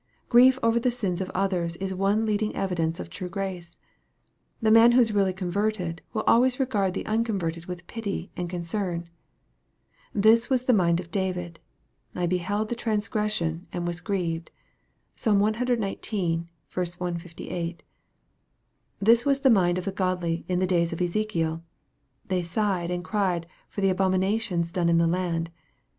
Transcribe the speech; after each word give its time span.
Grief 0.29 0.57
over 0.63 0.79
the 0.79 0.89
sins 0.89 1.21
of 1.21 1.29
others 1.35 1.75
is 1.75 1.93
one 1.93 2.25
leading 2.25 2.55
evidence 2.55 2.99
of 2.99 3.07
true 3.07 3.29
grace. 3.29 3.77
The 4.59 4.71
man 4.71 4.93
who 4.93 4.99
is 4.99 5.11
really 5.13 5.31
converted, 5.31 6.01
will 6.11 6.23
always 6.25 6.59
regard 6.59 6.95
the 6.95 7.05
unconverted 7.05 7.67
with 7.67 7.85
pity 7.85 8.31
and 8.35 8.49
concern. 8.49 9.11
This 10.11 10.49
was 10.49 10.63
the 10.63 10.73
mind 10.73 10.99
of 10.99 11.11
David:" 11.11 11.59
I 12.15 12.25
beheld 12.25 12.69
the 12.69 12.75
transgres 12.75 13.33
sors, 13.37 13.59
and 13.71 13.85
was 13.85 14.01
grieved." 14.01 14.49
(Psalm 15.15 15.37
cxix. 15.37 15.69
158.) 16.17 17.83
This 18.99 19.23
was 19.23 19.41
the 19.41 19.51
mind 19.51 19.77
of 19.77 19.85
the 19.85 19.91
godly 19.91 20.45
in 20.47 20.57
the 20.57 20.65
days 20.65 20.91
of 20.91 20.99
Ezekiel:" 20.99 21.61
They 22.27 22.41
sighed 22.41 22.89
and 22.89 23.03
cried 23.05 23.45
for 23.69 23.81
the 23.81 23.91
abominations 23.91 24.71
done 24.71 24.89
in 24.89 24.97
the 24.97 25.05
land." 25.05 25.51